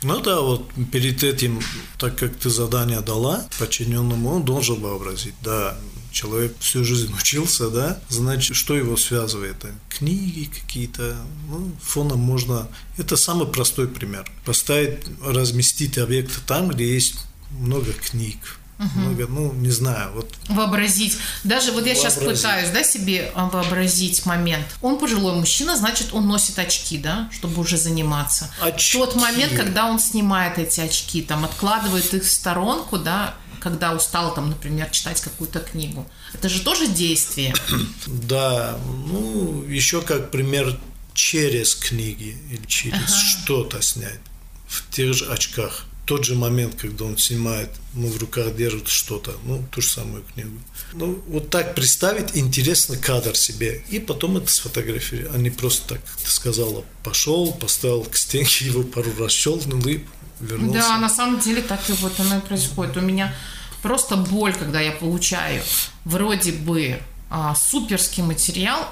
[0.04, 1.62] Ну да, вот перед этим,
[1.98, 5.78] так как ты задание дала подчиненному, он должен вообразить, да,
[6.12, 9.58] человек всю жизнь учился, да, значит, что его связывает?
[9.90, 11.18] Книги какие-то,
[11.50, 12.68] ну, фоном можно...
[12.98, 14.30] Это самый простой пример.
[14.46, 17.16] Поставить, разместить объекты там, где есть
[17.52, 18.38] много книг,
[18.78, 19.00] Угу.
[19.00, 20.34] Много, ну, не знаю, вот.
[20.50, 21.18] Вообразить.
[21.44, 24.66] Даже вот я сейчас пытаюсь, да, себе а, вообразить момент.
[24.82, 28.52] Он пожилой мужчина, значит, он носит очки, да, чтобы уже заниматься.
[28.60, 28.98] Очки.
[28.98, 34.34] Тот момент, когда он снимает эти очки, там, откладывает их в сторонку, да, когда устал,
[34.34, 36.08] там, например, читать какую-то книгу.
[36.34, 37.54] Это же тоже действие.
[38.08, 40.78] Да, ну, еще как пример
[41.14, 43.08] через книги или через ага.
[43.08, 44.20] что-то снять
[44.68, 49.36] в тех же очках тот же момент, когда он снимает, ну, в руках держит что-то,
[49.44, 50.58] ну, ту же самую книгу.
[50.94, 56.02] Ну, вот так представить интересный кадр себе, и потом это сфотографировать, а не просто так,
[56.24, 60.02] ты сказала, пошел, поставил к стенке, его пару раз щелкнул и
[60.40, 60.80] вернулся.
[60.80, 62.98] Да, на самом деле так и вот оно и происходит.
[62.98, 63.36] У меня
[63.82, 65.64] просто боль, когда я получаю
[66.04, 68.88] вроде бы а, суперский материал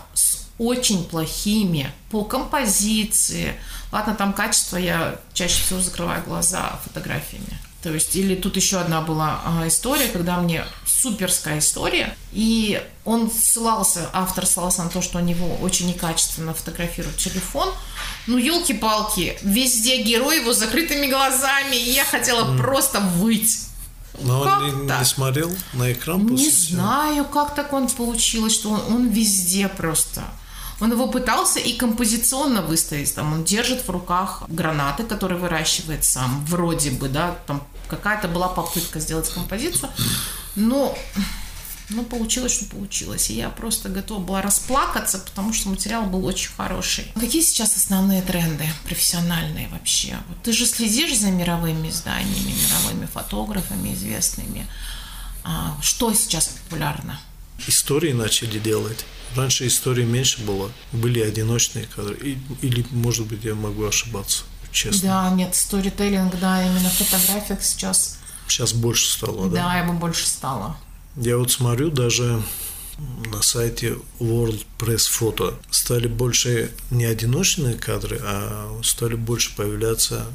[0.63, 3.53] очень плохими по композиции.
[3.91, 7.59] Ладно, там качество я чаще всего закрываю глаза фотографиями.
[7.83, 13.29] То есть, или тут еще одна была а, история, когда мне суперская история, и он
[13.29, 17.69] ссылался, автор ссылался на то, что у него очень некачественно фотографирует телефон.
[18.25, 22.57] Ну, елки-палки, везде герой его с закрытыми глазами, и я хотела mm.
[22.57, 23.67] просто выть.
[24.21, 28.69] Но он не, не смотрел на экран после Не знаю, как так он получилось, что
[28.69, 30.23] он, он везде просто.
[30.83, 33.15] Он его пытался и композиционно выставить.
[33.15, 36.45] Там он держит в руках гранаты, которые выращивает сам.
[36.45, 39.89] Вроде бы, да, там какая-то была попытка сделать композицию.
[40.57, 40.93] Но
[41.89, 43.29] ну, получилось, что получилось.
[43.29, 47.09] И я просто готова была расплакаться, потому что материал был очень хороший.
[47.15, 50.17] Какие сейчас основные тренды профессиональные вообще?
[50.27, 54.67] Вот ты же следишь за мировыми изданиями, мировыми фотографами известными.
[55.45, 57.21] А, что сейчас популярно?
[57.67, 59.05] Истории начали делать.
[59.35, 60.71] Раньше истории меньше было.
[60.91, 62.15] Были одиночные кадры.
[62.21, 65.09] И, или, может быть, я могу ошибаться, честно.
[65.09, 68.19] Да, нет, сторителлинг, да, именно в фотографиях сейчас...
[68.47, 69.55] Сейчас больше стало, да?
[69.55, 70.77] Да, бы больше стало.
[71.15, 72.43] Я вот смотрю даже
[72.97, 80.25] на сайте World Press Photo стали больше не одиночные кадры, а стали больше появляться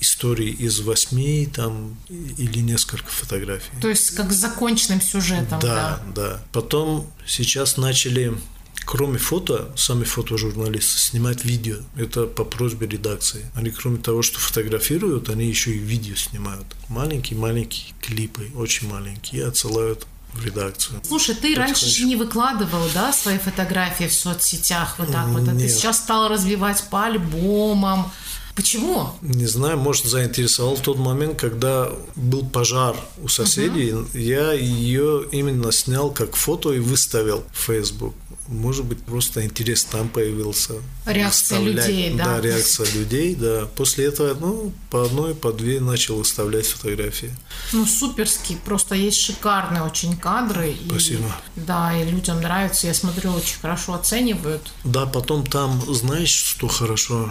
[0.00, 3.70] истории из восьми там или несколько фотографий.
[3.80, 5.58] То есть как с законченным сюжетом.
[5.60, 6.12] Да, да.
[6.14, 6.42] да.
[6.52, 8.36] Потом сейчас начали
[8.88, 11.76] кроме фото, сами фотожурналисты снимать видео.
[11.94, 13.44] Это по просьбе редакции.
[13.54, 16.64] Они, кроме того, что фотографируют, они еще и видео снимают.
[16.88, 21.02] Маленькие-маленькие клипы, очень маленькие, отсылают в редакцию.
[21.06, 25.54] Слушай, ты раньше же не выкладывал, да, свои фотографии в соцсетях вот так вот, а
[25.54, 28.10] ты сейчас стал развивать по альбомам.
[28.58, 29.12] Почему?
[29.22, 33.90] Не знаю, может, заинтересовал в тот момент, когда был пожар у соседей.
[33.90, 34.20] Uh-huh.
[34.20, 38.16] Я ее именно снял как фото и выставил в Facebook.
[38.48, 40.72] Может быть, просто интерес там появился.
[41.06, 42.24] Реакция людей, да?
[42.24, 43.68] Да, реакция людей, да.
[43.76, 47.30] После этого, ну, по одной, по две начал выставлять фотографии.
[47.72, 48.56] Ну, суперский.
[48.56, 50.76] Просто есть шикарные очень кадры.
[50.88, 51.30] Спасибо.
[51.54, 52.88] И, да, и людям нравится.
[52.88, 54.72] Я смотрю, очень хорошо оценивают.
[54.82, 57.30] Да, потом там, знаешь, что хорошо?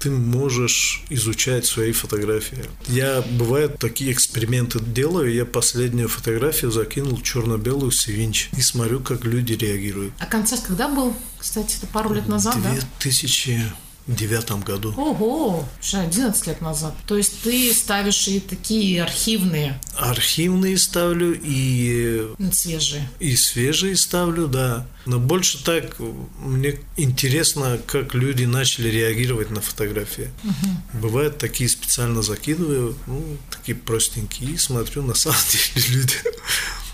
[0.00, 2.64] Ты можешь изучать свои фотографии.
[2.88, 5.32] Я, бывает, такие эксперименты делаю.
[5.32, 10.14] Я последнюю фотографию закинул черно-белую Севинч и смотрю, как люди реагируют.
[10.18, 11.14] А концерт когда был?
[11.38, 12.56] Кстати, это пару лет назад,
[13.00, 13.58] 2000...
[13.58, 13.74] да?
[14.14, 14.94] Девятом году.
[14.96, 16.94] Ого, уже 11 лет назад.
[17.06, 19.80] То есть ты ставишь и такие архивные?
[19.96, 22.28] Архивные ставлю и...
[22.52, 23.08] Свежие.
[23.18, 24.86] И свежие ставлю, да.
[25.06, 25.96] Но больше так
[26.38, 30.30] мне интересно, как люди начали реагировать на фотографии.
[30.44, 31.00] Угу.
[31.00, 35.38] Бывает такие специально закидываю, ну, такие простенькие, смотрю, на самом
[35.74, 36.16] деле люди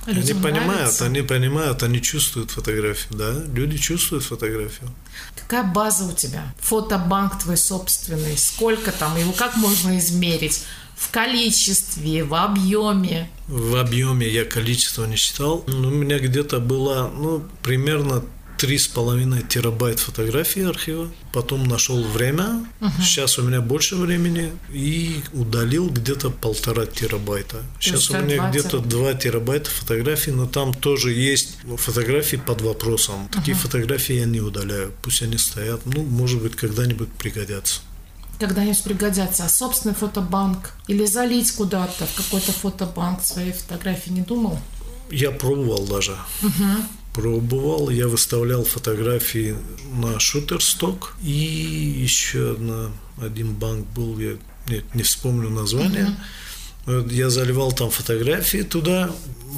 [0.07, 1.05] Людям они понимают, нравится.
[1.05, 3.33] они понимают, они чувствуют фотографию, да?
[3.53, 4.91] Люди чувствуют фотографию.
[5.35, 6.55] Какая база у тебя?
[6.61, 8.37] Фотобанк твой собственный.
[8.37, 9.17] Сколько там?
[9.17, 10.65] Его как можно измерить?
[10.97, 13.29] В количестве, в объеме?
[13.49, 15.65] В объеме я количество не считал.
[15.67, 18.25] У меня где-то было, ну, примерно
[18.57, 21.09] три с половиной терабайт фотографий архива.
[21.33, 22.67] Потом нашел время.
[22.81, 23.03] Угу.
[23.03, 24.53] Сейчас у меня больше времени.
[24.73, 27.63] И удалил где-то полтора терабайта.
[27.81, 33.29] Сейчас у меня где-то два терабайта фотографий, но там тоже есть фотографии под вопросом.
[33.33, 33.63] Такие угу.
[33.63, 34.93] фотографии я не удаляю.
[35.03, 35.83] Пусть они стоят.
[35.85, 37.81] Ну, может быть, когда-нибудь пригодятся
[38.39, 39.47] когда-нибудь пригодятся.
[39.47, 44.59] А собственный фотобанк или залить куда-то в какой-то фотобанк свои фотографии не думал?
[45.11, 46.19] Я пробовал даже.
[46.43, 46.85] Угу
[47.17, 47.89] пробовал.
[47.89, 49.57] Я выставлял фотографии
[49.95, 51.17] на Шутерсток.
[51.23, 54.37] И еще одна, один банк был, я
[54.69, 56.15] нет, не вспомню название.
[57.11, 59.11] Я заливал там фотографии туда,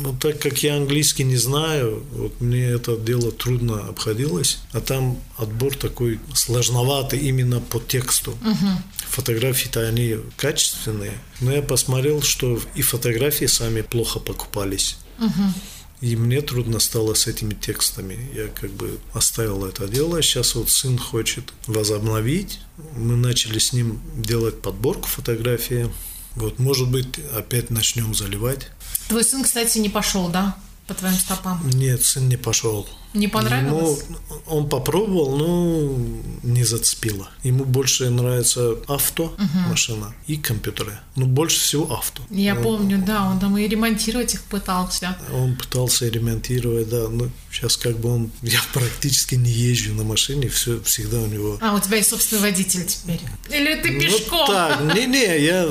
[0.02, 5.18] но так как я английский не знаю, вот мне это дело трудно обходилось, а там
[5.36, 8.30] отбор такой сложноватый именно по тексту.
[8.30, 8.76] Uh-huh.
[9.10, 14.96] Фотографии-то они качественные, но я посмотрел, что и фотографии сами плохо покупались.
[15.18, 15.52] Uh-huh.
[16.00, 18.30] И мне трудно стало с этими текстами.
[18.32, 20.22] Я как бы оставил это дело.
[20.22, 22.60] Сейчас вот сын хочет возобновить.
[22.96, 25.90] Мы начали с ним делать подборку фотографии.
[26.36, 28.68] Вот, может быть, опять начнем заливать.
[29.08, 30.56] Твой сын, кстати, не пошел, да?
[30.86, 31.68] По твоим стопам?
[31.68, 32.88] Нет, сын не пошел.
[33.14, 34.04] Не понравилось?
[34.08, 35.96] Ему, он попробовал, но
[36.42, 37.28] не зацепило.
[37.42, 39.68] Ему больше нравится авто, угу.
[39.68, 40.98] машина и компьютеры.
[41.16, 42.22] Но больше всего авто.
[42.30, 45.16] Я он, помню, да, он там и ремонтировать их пытался.
[45.32, 47.08] Он пытался ремонтировать, да.
[47.08, 48.30] Но сейчас как бы он...
[48.42, 51.58] Я практически не езжу на машине, все всегда у него...
[51.62, 53.20] А, у тебя есть собственный водитель теперь?
[53.50, 54.40] Или ты пешком?
[54.40, 55.66] Ну, так, не-не, я...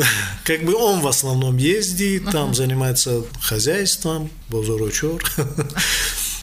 [0.44, 5.22] Как бы он в основном ездит, там занимается хозяйством, бозорочор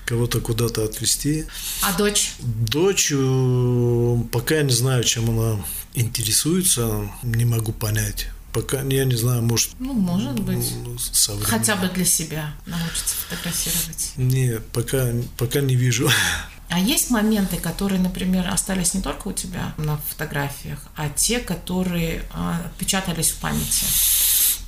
[0.07, 1.45] кого-то куда-то отвезти.
[1.81, 2.33] А дочь?
[2.39, 5.61] Дочь, э, пока я не знаю, чем она
[5.93, 8.27] интересуется, не могу понять.
[8.53, 9.71] Пока, я не знаю, может...
[9.79, 10.73] Ну, может быть.
[11.43, 14.13] Хотя бы для себя научиться фотографировать.
[14.15, 16.09] Нет, пока, пока не вижу.
[16.69, 22.25] А есть моменты, которые, например, остались не только у тебя на фотографиях, а те, которые
[22.33, 23.85] а, отпечатались в памяти?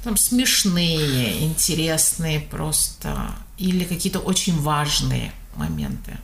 [0.03, 6.17] Там смешные, интересные просто, или какие-то очень важные моменты,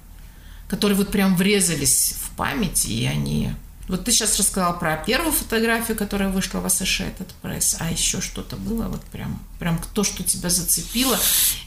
[0.67, 3.51] которые вот прям врезались в память, и они
[3.87, 8.55] вот ты сейчас рассказал про первую фотографию, которая вышла в Associated Press, а еще что-то
[8.55, 11.19] было, вот прям, прям то, что тебя зацепило,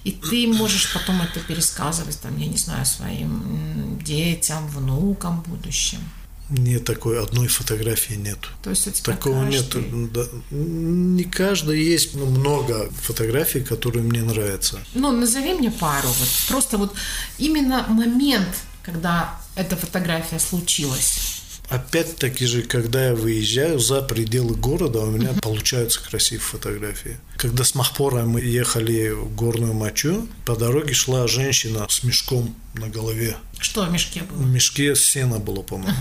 [0.02, 6.00] и ты можешь потом это пересказывать, там, я не знаю, своим детям, внукам, будущим.
[6.50, 8.38] Нет такой одной фотографии нет.
[8.62, 9.82] То есть тебя Такого каждый...
[9.82, 10.12] нет.
[10.12, 14.78] Да, не каждый есть, но много фотографий, которые мне нравятся.
[14.94, 16.08] Ну, назови мне пару.
[16.08, 16.28] Вот.
[16.48, 16.94] Просто вот
[17.36, 18.48] именно момент,
[18.82, 21.38] когда эта фотография случилась.
[21.68, 27.18] Опять-таки же, когда я выезжаю за пределы города, у меня получаются красивые фотографии.
[27.36, 32.88] Когда с Махпора мы ехали в горную мочу, по дороге шла женщина с мешком на
[32.88, 33.36] голове.
[33.58, 34.38] Что в мешке было?
[34.38, 35.94] В мешке сена было, по-моему,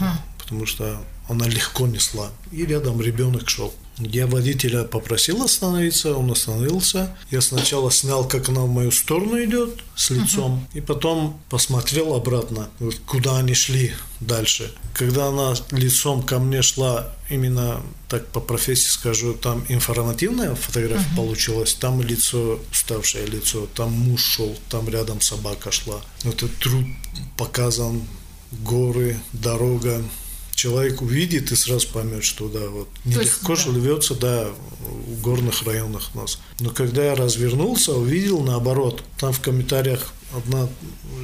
[0.47, 2.31] потому что она легко несла.
[2.53, 3.73] И рядом ребенок шел.
[3.97, 7.13] Я водителя попросил остановиться, он остановился.
[7.31, 12.69] Я сначала снял, как она в мою сторону идет с лицом, и потом посмотрел обратно,
[13.07, 14.73] куда они шли дальше.
[14.93, 21.73] Когда она лицом ко мне шла, именно так по профессии скажу, там информативная фотография получилась,
[21.73, 25.99] там лицо, уставшее лицо, там муж шел, там рядом собака шла.
[26.23, 26.85] Это труд
[27.35, 28.03] показан,
[28.51, 30.01] горы, дорога,
[30.57, 33.71] человек увидит и сразу поймет, что да, вот нелегко есть, да.
[33.73, 34.47] живется, да,
[34.79, 36.39] в горных районах у нас.
[36.59, 39.03] Но когда я развернулся, увидел наоборот.
[39.19, 40.67] Там в комментариях одна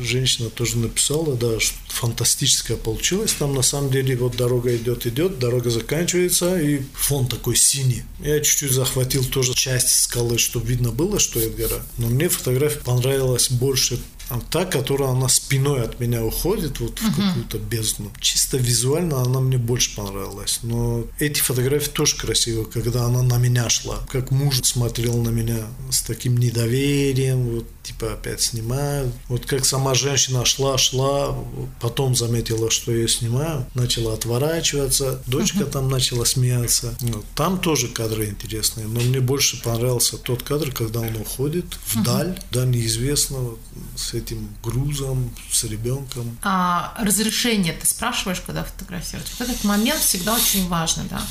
[0.02, 3.34] женщина тоже написала, да, что фантастическое получилось.
[3.34, 8.04] Там на самом деле вот дорога идет, идет, дорога заканчивается, и фон такой синий.
[8.20, 11.84] Я чуть-чуть захватил тоже часть скалы, чтобы видно было, что это гора.
[11.98, 14.00] Но мне фотография понравилась больше
[14.34, 18.12] а та, которая она спиной от меня уходит вот в какую-то бездну.
[18.20, 20.60] Чисто визуально она мне больше понравилась.
[20.64, 24.00] Но эти фотографии тоже красивые, когда она на меня шла.
[24.12, 29.12] Как муж смотрел на меня с таким недоверием, вот типа опять снимаю.
[29.28, 31.38] Вот как сама женщина шла, шла,
[31.80, 36.96] потом заметила, что я снимаю, начала отворачиваться, дочка там начала смеяться.
[37.02, 42.40] Ну, там тоже кадры интересные, но мне больше понравился тот кадр, когда он уходит вдаль,
[42.52, 43.60] да, неизвестно, вот,
[43.96, 46.38] с этим грузом, с ребенком.
[46.42, 49.30] А разрешение ты спрашиваешь, когда фотографируешь?
[49.38, 51.22] Вот этот момент всегда очень важный, да?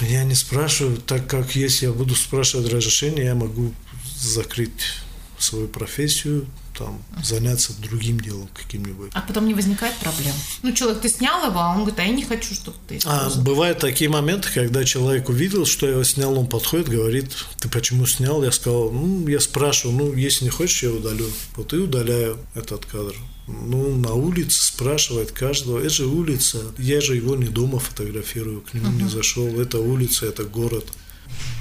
[0.00, 3.72] Я не спрашиваю, так как если я буду спрашивать разрешение, я могу
[4.16, 5.02] закрыть
[5.38, 6.46] свою профессию,
[6.78, 9.10] там, заняться другим делом каким-нибудь.
[9.14, 10.34] А потом не возникает проблем.
[10.62, 13.30] Ну, человек, ты снял его, а он говорит, а я не хочу, чтобы ты А
[13.40, 18.06] бывают такие моменты, когда человек увидел, что я его снял, он подходит, говорит, ты почему
[18.06, 18.44] снял?
[18.44, 21.26] Я сказал, ну, я спрашиваю, ну, если не хочешь, я удалю.
[21.56, 23.14] Вот и удаляю этот кадр.
[23.48, 28.74] Ну, на улице спрашивает каждого, это же улица, я же его не дома фотографирую, к
[28.74, 30.86] нему не зашел, это улица, это город.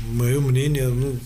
[0.10, 1.20] Мое мнение, ну,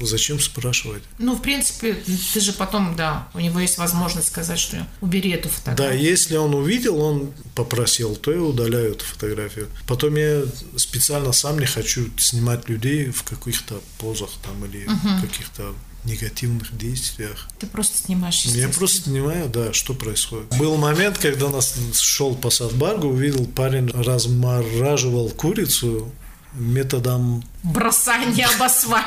[0.00, 1.02] зачем спрашивать?
[1.18, 1.94] Ну, в принципе,
[2.32, 6.02] ты же потом, да, у него есть возможность сказать, что убери эту Да, фотографию.
[6.02, 9.68] если он увидел, он попросил, то я удаляю эту фотографию.
[9.86, 10.42] Потом я
[10.76, 15.72] специально сам не хочу снимать людей в каких-то позах там или в каких-то
[16.04, 17.48] негативных действиях.
[17.58, 20.56] Ты просто снимаешь, Я просто снимаю, да, что происходит.
[20.58, 26.12] Был момент, когда нас шел по Садбаргу, увидел парень размораживал курицу
[26.54, 29.06] методом Бросание об асфальт.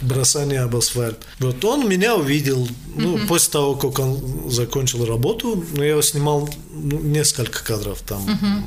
[0.00, 1.18] бросания об асфальт.
[1.40, 2.66] Вот он меня увидел,
[2.96, 8.22] ну, после того, как он закончил работу, ну, я его снимал ну, несколько кадров там,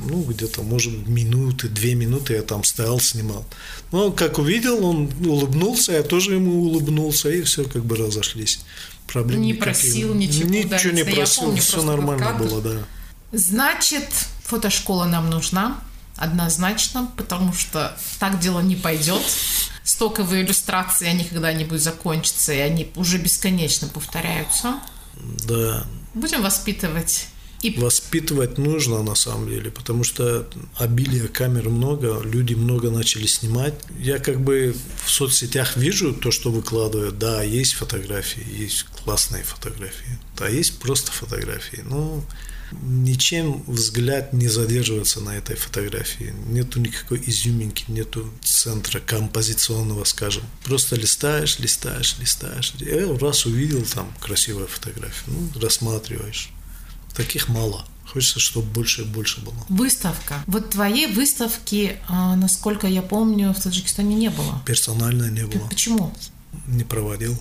[0.08, 3.44] ну, где-то, может, минуты, две минуты я там стоял, снимал.
[3.92, 8.60] Но он как увидел, он улыбнулся, я тоже ему улыбнулся, и все как бы разошлись.
[9.06, 9.64] Проблем Не никаких.
[9.64, 12.78] просил ничего, да, Ничего не я просил, помню все нормально было, да.
[13.32, 14.08] Значит,
[14.44, 15.82] фотошкола нам нужна,
[16.18, 19.22] однозначно, потому что так дело не пойдет.
[19.82, 24.74] Стоковые иллюстрации, они когда-нибудь закончатся, и они уже бесконечно повторяются.
[25.46, 27.28] Да, Будем воспитывать
[27.62, 33.74] и Воспитывать нужно на самом деле, потому что обилие камер много, люди много начали снимать.
[33.98, 37.18] Я как бы в соцсетях вижу то, что выкладывают.
[37.18, 41.82] Да, есть фотографии, есть классные фотографии, да, есть просто фотографии.
[41.84, 42.24] Ну,
[42.82, 46.34] ничем взгляд не задерживается на этой фотографии.
[46.48, 50.44] Нету никакой изюминки, нету центра композиционного, скажем.
[50.64, 52.74] Просто листаешь, листаешь, листаешь.
[52.78, 56.50] Я раз увидел там красивая фотография, ну, рассматриваешь.
[57.18, 57.84] Таких мало.
[58.10, 59.54] Хочется, чтобы больше и больше было.
[59.68, 60.42] выставка.
[60.46, 64.62] Вот твоей выставки, а, насколько я помню, в Таджикистане не было.
[64.64, 65.68] Персонально не было.
[65.68, 66.14] Почему?
[66.66, 67.36] Не проводил.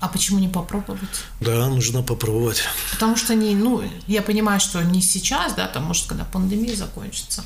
[0.00, 1.00] А почему не попробовать?
[1.40, 2.62] Да, нужно попробовать.
[2.92, 7.44] Потому что не, ну, я понимаю, что не сейчас, да, там, может, когда пандемия закончится,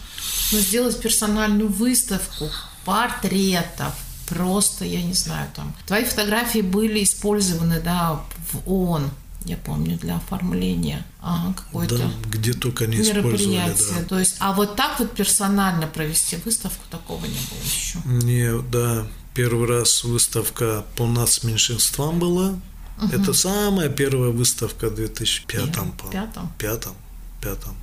[0.52, 2.48] но сделать персональную выставку
[2.84, 3.94] портретов,
[4.28, 5.74] просто, я не знаю, там.
[5.86, 8.20] Твои фотографии были использованы, да,
[8.52, 9.10] в ООН,
[9.44, 14.00] я помню, для оформления ага, какой-то да, где только не мероприятия.
[14.00, 14.04] Да.
[14.04, 17.98] То есть, а вот так вот персонально провести выставку такого не было еще.
[18.04, 22.54] Не, да, первый раз выставка по нацменьшинствам была.
[22.98, 23.12] Угу.
[23.12, 26.52] Это самая первая выставка в 2005 по пятом.
[26.58, 26.96] пятом,
[27.40, 27.76] пятом.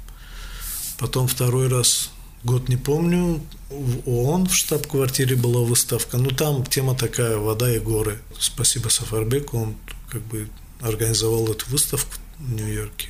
[0.97, 2.11] Потом второй раз
[2.43, 6.17] год не помню, в ООН в штаб-квартире была выставка.
[6.17, 8.19] Ну, там тема такая, вода и горы.
[8.39, 9.75] Спасибо Сафарбеку, он
[10.09, 10.49] как бы
[10.81, 13.09] организовал эту выставку в Нью-Йорке.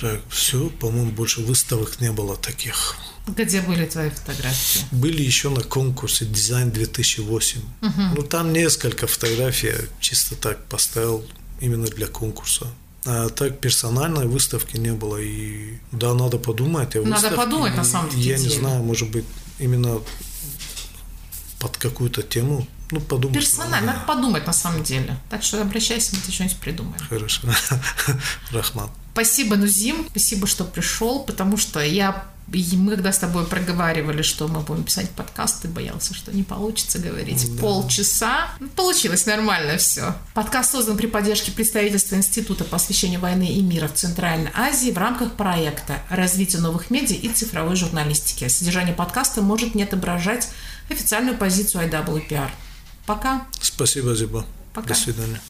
[0.00, 2.96] Так, все, по-моему, больше выставок не было таких.
[3.26, 4.84] Где были твои фотографии?
[4.90, 7.58] Были еще на конкурсе «Дизайн 2008».
[7.82, 8.02] Угу.
[8.16, 11.24] Ну, там несколько фотографий я чисто так поставил
[11.60, 12.66] именно для конкурса.
[13.04, 15.18] А так персональной выставки не было.
[15.18, 16.94] И да, надо подумать.
[16.94, 17.36] Надо выставке.
[17.36, 18.22] подумать на самом деле.
[18.22, 19.24] Я не знаю, может быть,
[19.58, 20.00] именно
[21.58, 22.66] под какую-то тему.
[22.92, 23.38] Ну, подумать.
[23.38, 25.16] Персонально, надо подумать на самом деле.
[25.30, 26.98] Так что обращайся, мы тебе что-нибудь придумаем.
[27.08, 27.48] Хорошо.
[28.52, 28.90] Рахман.
[29.12, 30.06] Спасибо, Нузим.
[30.10, 34.84] Спасибо, что пришел, потому что я и мы когда с тобой проговаривали, что мы будем
[34.84, 37.60] писать подкаст, ты боялся, что не получится говорить да.
[37.60, 38.50] полчаса.
[38.60, 40.14] Ну, получилось нормально все.
[40.34, 44.98] Подкаст создан при поддержке представительства Института по освещению войны и мира в Центральной Азии в
[44.98, 48.48] рамках проекта «Развитие новых медиа и цифровой журналистики».
[48.48, 50.48] Содержание подкаста может не отображать
[50.90, 52.50] официальную позицию IWPR.
[53.06, 53.46] Пока.
[53.60, 54.44] Спасибо, Зиба.
[54.74, 54.88] Пока.
[54.88, 55.40] До свидания.